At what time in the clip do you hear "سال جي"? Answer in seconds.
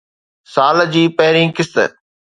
0.53-1.03